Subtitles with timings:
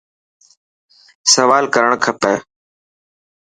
[1.33, 2.33] سوال ڪرڻ کٽي.